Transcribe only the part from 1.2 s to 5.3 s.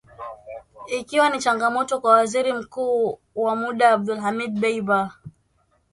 ni changamoto kwa Waziri Mkuu wa muda Abdulhamid Dbeibah